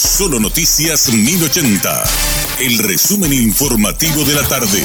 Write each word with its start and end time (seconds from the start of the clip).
Solo 0.00 0.40
Noticias 0.40 1.12
1080. 1.12 2.04
El 2.58 2.78
resumen 2.78 3.34
informativo 3.34 4.24
de 4.24 4.34
la 4.34 4.40
tarde. 4.48 4.80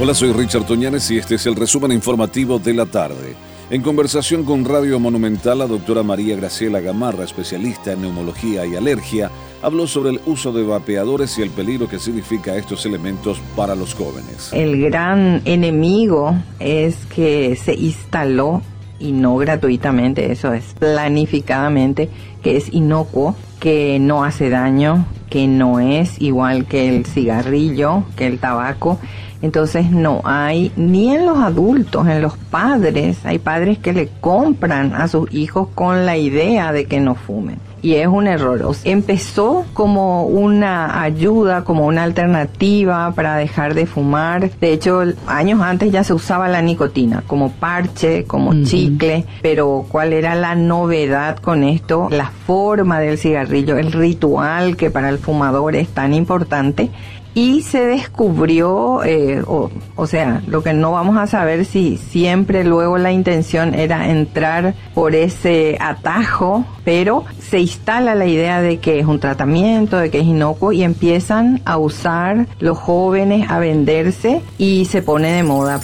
Hola, 0.00 0.12
soy 0.12 0.32
Richard 0.32 0.66
Toñanes 0.66 1.08
y 1.12 1.18
este 1.18 1.36
es 1.36 1.46
el 1.46 1.54
resumen 1.54 1.92
informativo 1.92 2.58
de 2.58 2.74
la 2.74 2.84
tarde. 2.86 3.36
En 3.70 3.82
conversación 3.82 4.42
con 4.42 4.64
Radio 4.64 4.98
Monumental, 4.98 5.58
la 5.58 5.68
doctora 5.68 6.02
María 6.02 6.34
Graciela 6.34 6.80
Gamarra, 6.80 7.22
especialista 7.22 7.92
en 7.92 8.02
neumología 8.02 8.66
y 8.66 8.74
alergia, 8.74 9.30
habló 9.62 9.86
sobre 9.86 10.10
el 10.10 10.20
uso 10.26 10.52
de 10.52 10.64
vapeadores 10.64 11.38
y 11.38 11.42
el 11.42 11.50
peligro 11.50 11.88
que 11.88 12.00
significa 12.00 12.56
estos 12.56 12.86
elementos 12.86 13.38
para 13.54 13.76
los 13.76 13.94
jóvenes. 13.94 14.50
El 14.52 14.82
gran 14.82 15.42
enemigo 15.44 16.34
es 16.58 16.96
que 17.14 17.54
se 17.54 17.74
instaló 17.74 18.62
y 18.98 19.12
no 19.12 19.36
gratuitamente, 19.36 20.32
eso 20.32 20.52
es 20.52 20.74
planificadamente, 20.78 22.08
que 22.42 22.56
es 22.56 22.72
inocuo, 22.72 23.36
que 23.60 23.98
no 24.00 24.24
hace 24.24 24.50
daño, 24.50 25.06
que 25.30 25.46
no 25.46 25.80
es 25.80 26.20
igual 26.20 26.66
que 26.66 26.88
el 26.88 27.06
cigarrillo, 27.06 28.04
que 28.16 28.26
el 28.26 28.38
tabaco. 28.38 28.98
Entonces 29.40 29.90
no 29.90 30.20
hay, 30.24 30.72
ni 30.76 31.14
en 31.14 31.26
los 31.26 31.38
adultos, 31.38 32.08
en 32.08 32.22
los 32.22 32.36
padres, 32.36 33.24
hay 33.24 33.38
padres 33.38 33.78
que 33.78 33.92
le 33.92 34.08
compran 34.20 34.94
a 34.94 35.06
sus 35.06 35.32
hijos 35.32 35.68
con 35.74 36.06
la 36.06 36.16
idea 36.16 36.72
de 36.72 36.86
que 36.86 37.00
no 37.00 37.14
fumen 37.14 37.67
y 37.82 37.94
es 37.94 38.06
un 38.06 38.26
error. 38.26 38.74
empezó 38.84 39.64
como 39.72 40.24
una 40.24 41.02
ayuda, 41.02 41.64
como 41.64 41.86
una 41.86 42.02
alternativa 42.02 43.12
para 43.12 43.36
dejar 43.36 43.74
de 43.74 43.86
fumar. 43.86 44.50
De 44.60 44.72
hecho, 44.72 45.02
años 45.26 45.60
antes 45.60 45.92
ya 45.92 46.04
se 46.04 46.14
usaba 46.14 46.48
la 46.48 46.62
nicotina 46.62 47.22
como 47.26 47.50
parche, 47.52 48.24
como 48.24 48.64
chicle, 48.64 49.24
pero 49.42 49.86
¿cuál 49.88 50.12
era 50.12 50.34
la 50.34 50.54
novedad 50.54 51.38
con 51.38 51.64
esto? 51.64 52.08
La 52.10 52.30
forma 52.46 53.00
del 53.00 53.18
cigarrillo, 53.18 53.76
el 53.78 53.92
ritual 53.92 54.76
que 54.76 54.90
para 54.90 55.08
el 55.08 55.18
fumador 55.18 55.76
es 55.76 55.88
tan 55.88 56.14
importante 56.14 56.90
y 57.34 57.62
se 57.62 57.86
descubrió, 57.86 59.04
eh, 59.04 59.42
o, 59.46 59.70
o, 59.96 60.06
sea, 60.06 60.42
lo 60.46 60.62
que 60.62 60.72
no 60.72 60.92
vamos 60.92 61.16
a 61.16 61.26
saber 61.26 61.64
si 61.64 61.96
siempre 61.96 62.64
luego 62.64 62.98
la 62.98 63.12
intención 63.12 63.74
era 63.74 64.10
entrar 64.10 64.74
por 64.94 65.14
ese 65.14 65.76
atajo, 65.80 66.64
pero 66.84 67.24
se 67.38 67.60
instala 67.60 68.14
la 68.14 68.26
idea 68.26 68.60
de 68.60 68.78
que 68.78 68.98
es 68.98 69.06
un 69.06 69.20
tratamiento, 69.20 69.98
de 69.98 70.10
que 70.10 70.18
es 70.18 70.24
inocuo 70.24 70.72
y 70.72 70.82
empiezan 70.82 71.60
a 71.64 71.78
usar 71.78 72.46
los 72.60 72.78
jóvenes 72.78 73.50
a 73.50 73.58
venderse 73.58 74.42
y 74.58 74.86
se 74.86 75.02
pone 75.02 75.32
de 75.32 75.42
moda. 75.42 75.80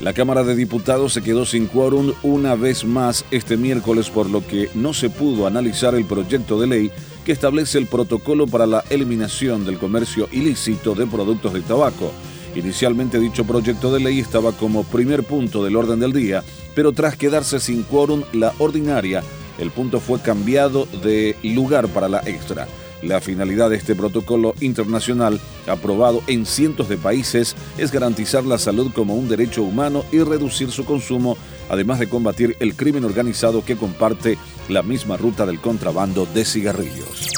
La 0.00 0.12
Cámara 0.12 0.44
de 0.44 0.54
Diputados 0.54 1.14
se 1.14 1.22
quedó 1.22 1.46
sin 1.46 1.66
quórum 1.66 2.12
una 2.22 2.54
vez 2.54 2.84
más 2.84 3.24
este 3.30 3.56
miércoles 3.56 4.10
por 4.10 4.28
lo 4.28 4.46
que 4.46 4.68
no 4.74 4.92
se 4.92 5.08
pudo 5.08 5.46
analizar 5.46 5.94
el 5.94 6.04
proyecto 6.04 6.60
de 6.60 6.66
ley 6.66 6.92
que 7.26 7.32
establece 7.32 7.76
el 7.76 7.88
protocolo 7.88 8.46
para 8.46 8.66
la 8.66 8.84
eliminación 8.88 9.66
del 9.66 9.78
comercio 9.78 10.28
ilícito 10.30 10.94
de 10.94 11.08
productos 11.08 11.52
de 11.54 11.60
tabaco. 11.60 12.12
Inicialmente 12.54 13.18
dicho 13.18 13.44
proyecto 13.44 13.92
de 13.92 13.98
ley 13.98 14.20
estaba 14.20 14.52
como 14.52 14.84
primer 14.84 15.24
punto 15.24 15.64
del 15.64 15.74
orden 15.74 15.98
del 15.98 16.12
día, 16.12 16.44
pero 16.76 16.92
tras 16.92 17.16
quedarse 17.16 17.58
sin 17.58 17.82
quórum 17.82 18.22
la 18.32 18.54
ordinaria, 18.60 19.24
el 19.58 19.72
punto 19.72 19.98
fue 19.98 20.20
cambiado 20.20 20.86
de 21.02 21.36
lugar 21.42 21.88
para 21.88 22.08
la 22.08 22.20
extra. 22.20 22.68
La 23.02 23.20
finalidad 23.20 23.70
de 23.70 23.76
este 23.76 23.94
protocolo 23.94 24.54
internacional, 24.60 25.40
aprobado 25.66 26.22
en 26.26 26.46
cientos 26.46 26.88
de 26.88 26.96
países, 26.96 27.54
es 27.78 27.92
garantizar 27.92 28.44
la 28.44 28.58
salud 28.58 28.90
como 28.92 29.14
un 29.14 29.28
derecho 29.28 29.62
humano 29.62 30.04
y 30.12 30.20
reducir 30.20 30.70
su 30.70 30.84
consumo, 30.84 31.36
además 31.68 31.98
de 31.98 32.08
combatir 32.08 32.56
el 32.60 32.74
crimen 32.74 33.04
organizado 33.04 33.64
que 33.64 33.76
comparte 33.76 34.38
la 34.68 34.82
misma 34.82 35.16
ruta 35.16 35.46
del 35.46 35.60
contrabando 35.60 36.26
de 36.26 36.44
cigarrillos. 36.44 37.30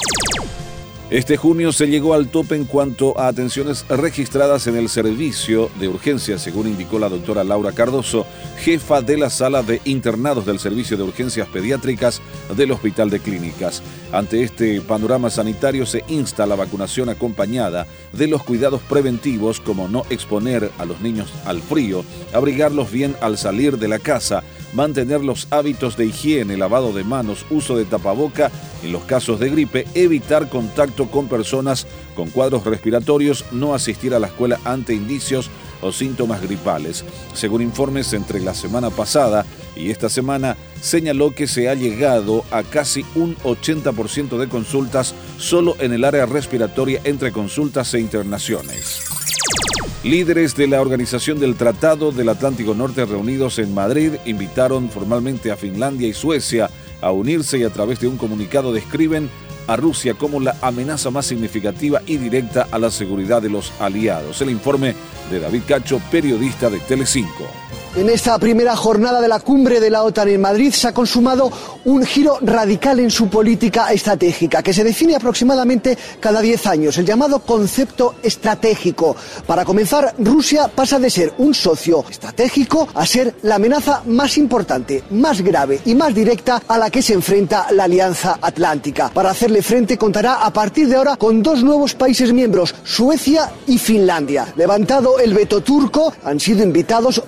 Este 1.09 1.37
junio 1.37 1.71
se 1.71 1.87
llegó 1.87 2.13
al 2.13 2.27
tope 2.27 2.53
en 2.55 2.65
cuanto 2.65 3.19
a 3.19 3.29
atenciones 3.29 3.83
registradas 3.89 4.67
en 4.67 4.77
el 4.77 4.89
servicio 4.89 5.71
de 5.79 5.87
urgencia, 5.87 6.37
según 6.37 6.67
indicó 6.67 6.99
la 6.99 7.09
doctora 7.09 7.43
Laura 7.43 7.71
Cardoso, 7.71 8.27
jefa 8.59 9.01
de 9.01 9.17
la 9.17 9.31
sala 9.31 9.63
de 9.63 9.81
internados 9.85 10.45
del 10.45 10.59
Servicio 10.59 10.97
de 10.97 11.03
Urgencias 11.03 11.47
Pediátricas 11.47 12.21
del 12.55 12.71
Hospital 12.73 13.09
de 13.09 13.21
Clínicas. 13.21 13.81
Ante 14.11 14.43
este 14.43 14.81
panorama 14.81 15.31
sanitario 15.31 15.87
se 15.87 16.03
insta 16.09 16.45
la 16.45 16.55
vacunación 16.55 17.09
acompañada 17.09 17.87
de 18.13 18.27
los 18.27 18.43
cuidados 18.43 18.81
preventivos 18.83 19.59
como 19.59 19.87
no 19.87 20.03
exponer 20.11 20.69
a 20.77 20.85
los 20.85 21.01
niños 21.01 21.33
al 21.45 21.63
frío, 21.63 22.05
abrigarlos 22.35 22.91
bien 22.91 23.15
al 23.19 23.39
salir 23.39 23.79
de 23.79 23.87
la 23.87 23.97
casa, 23.97 24.43
mantener 24.73 25.21
los 25.23 25.47
hábitos 25.51 25.97
de 25.97 26.05
higiene, 26.07 26.57
lavado 26.57 26.93
de 26.93 27.03
manos, 27.03 27.45
uso 27.49 27.77
de 27.77 27.85
tapaboca, 27.85 28.51
en 28.83 28.91
los 28.91 29.03
casos 29.03 29.39
de 29.39 29.49
gripe, 29.49 29.85
evitar 29.93 30.49
contacto 30.49 31.09
con 31.09 31.27
personas 31.27 31.87
con 32.15 32.29
cuadros 32.29 32.65
respiratorios, 32.65 33.45
no 33.51 33.73
asistir 33.73 34.13
a 34.13 34.19
la 34.19 34.27
escuela 34.27 34.59
ante 34.65 34.93
indicios 34.93 35.49
o 35.81 35.91
síntomas 35.91 36.41
gripales. 36.41 37.05
Según 37.33 37.61
informes 37.61 38.13
entre 38.13 38.39
la 38.39 38.53
semana 38.53 38.89
pasada 38.89 39.45
y 39.75 39.91
esta 39.91 40.09
semana, 40.09 40.57
señaló 40.81 41.33
que 41.33 41.47
se 41.47 41.69
ha 41.69 41.75
llegado 41.75 42.43
a 42.51 42.63
casi 42.63 43.05
un 43.15 43.35
80% 43.37 44.37
de 44.37 44.49
consultas 44.49 45.15
solo 45.37 45.75
en 45.79 45.93
el 45.93 46.03
área 46.03 46.25
respiratoria 46.25 47.01
entre 47.03 47.31
consultas 47.31 47.93
e 47.93 47.99
internaciones. 47.99 49.18
Líderes 50.03 50.55
de 50.55 50.65
la 50.65 50.79
Organización 50.79 51.41
del 51.41 51.55
Tratado 51.55 52.13
del 52.13 52.29
Atlántico 52.29 52.73
Norte 52.73 53.03
reunidos 53.03 53.59
en 53.59 53.73
Madrid 53.73 54.13
invitaron 54.25 54.89
formalmente 54.89 55.51
a 55.51 55.57
Finlandia 55.57 56.07
y 56.07 56.13
Suecia 56.13 56.69
a 57.01 57.11
unirse 57.11 57.57
y 57.57 57.63
a 57.63 57.69
través 57.69 57.99
de 57.99 58.07
un 58.07 58.15
comunicado 58.15 58.71
describen 58.71 59.29
a 59.67 59.75
Rusia 59.75 60.13
como 60.13 60.39
la 60.39 60.55
amenaza 60.61 61.11
más 61.11 61.25
significativa 61.25 62.01
y 62.05 62.15
directa 62.15 62.69
a 62.71 62.79
la 62.79 62.91
seguridad 62.91 63.41
de 63.41 63.49
los 63.49 63.73
aliados. 63.81 64.41
El 64.41 64.51
informe 64.51 64.95
de 65.29 65.41
David 65.41 65.63
Cacho, 65.67 66.01
periodista 66.09 66.69
de 66.69 66.79
Telecinco. 66.79 67.45
En 67.95 68.07
esta 68.07 68.37
primera 68.37 68.75
jornada 68.75 69.19
de 69.19 69.27
la 69.27 69.39
cumbre 69.39 69.79
de 69.79 69.89
la 69.89 70.03
OTAN 70.03 70.29
en 70.29 70.39
Madrid 70.39 70.71
se 70.71 70.87
ha 70.87 70.93
consumado 70.93 71.51
un 71.85 72.05
giro 72.05 72.37
radical 72.41 72.99
en 72.99 73.09
su 73.09 73.29
política 73.29 73.91
estratégica, 73.91 74.61
que 74.61 74.73
se 74.73 74.83
define 74.83 75.15
aproximadamente 75.15 75.97
cada 76.19 76.39
10 76.39 76.67
años, 76.67 76.97
el 76.99 77.05
llamado 77.05 77.39
concepto 77.39 78.15
estratégico. 78.21 79.15
Para 79.47 79.65
comenzar, 79.65 80.13
Rusia 80.19 80.67
pasa 80.67 80.99
de 80.99 81.09
ser 81.09 81.33
un 81.39 81.55
socio 81.55 82.05
estratégico 82.07 82.87
a 82.93 83.07
ser 83.07 83.35
la 83.41 83.55
amenaza 83.55 84.03
más 84.05 84.37
importante, 84.37 85.03
más 85.09 85.41
grave 85.41 85.81
y 85.83 85.95
más 85.95 86.13
directa 86.13 86.61
a 86.67 86.77
la 86.77 86.91
que 86.91 87.01
se 87.01 87.13
enfrenta 87.13 87.71
la 87.71 87.85
Alianza 87.85 88.37
Atlántica. 88.39 89.09
Para 89.09 89.31
hacerle 89.31 89.63
frente 89.63 89.97
contará 89.97 90.45
a 90.45 90.53
partir 90.53 90.87
de 90.87 90.95
ahora 90.95 91.15
con 91.15 91.41
dos 91.41 91.63
nuevos 91.63 91.95
países 91.95 92.31
miembros, 92.33 92.75
Suecia 92.83 93.51
y 93.65 93.79
Finlandia. 93.79 94.53
Levantado 94.55 95.19
el 95.19 95.33
veto 95.33 95.61
turco, 95.61 96.13
han 96.23 96.39
sido 96.39 96.63
invitados 96.63 97.23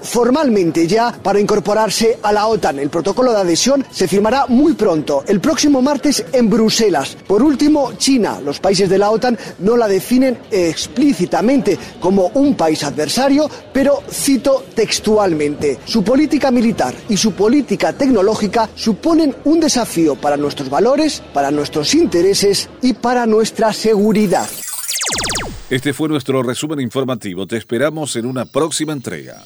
ya 0.88 1.12
para 1.12 1.40
incorporarse 1.40 2.20
a 2.22 2.32
la 2.34 2.48
OTAN. 2.48 2.80
El 2.80 2.90
protocolo 2.90 3.32
de 3.32 3.40
adhesión 3.40 3.86
se 3.90 4.08
firmará 4.08 4.46
muy 4.48 4.74
pronto, 4.74 5.24
el 5.28 5.40
próximo 5.40 5.82
martes 5.82 6.26
en 6.34 6.50
Bruselas. 6.50 7.18
Por 7.28 7.42
último, 7.42 7.94
China. 7.98 8.40
Los 8.44 8.60
países 8.60 8.90
de 8.90 8.98
la 8.98 9.12
OTAN 9.12 9.38
no 9.60 9.78
la 9.78 9.88
definen 9.88 10.38
explícitamente 10.52 11.78
como 12.00 12.28
un 12.34 12.56
país 12.56 12.84
adversario, 12.84 13.50
pero 13.72 14.04
cito 14.10 14.66
textualmente, 14.76 15.80
su 15.86 16.04
política 16.04 16.52
militar 16.52 16.94
y 17.08 17.18
su 17.18 17.32
política 17.32 17.94
tecnológica 17.94 18.70
suponen 18.76 19.36
un 19.46 19.60
desafío 19.60 20.16
para 20.16 20.38
nuestros 20.38 20.70
valores, 20.70 21.24
para 21.34 21.52
nuestros 21.52 21.94
intereses 21.96 22.70
y 22.82 22.94
para 22.94 23.26
nuestra 23.26 23.72
seguridad. 23.74 24.48
Este 25.72 25.94
fue 25.94 26.10
nuestro 26.10 26.44
resumen 26.44 26.82
informativo. 26.82 27.48
Te 27.48 27.56
esperamos 27.56 28.18
en 28.18 28.26
una 28.26 28.44
próxima 28.44 28.92
entrega. 28.92 29.46